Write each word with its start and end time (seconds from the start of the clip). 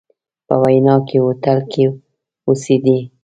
په 0.47 0.53
ویانا 0.61 0.95
کې 1.07 1.17
هوټل 1.25 1.59
کې 1.71 1.85
اوسېدی. 2.47 2.99